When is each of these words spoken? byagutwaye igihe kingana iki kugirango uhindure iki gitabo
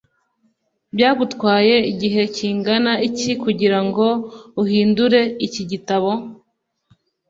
byagutwaye 0.95 1.75
igihe 1.91 2.21
kingana 2.35 2.91
iki 3.07 3.31
kugirango 3.43 4.05
uhindure 4.61 5.21
iki 5.47 5.63
gitabo 5.71 6.11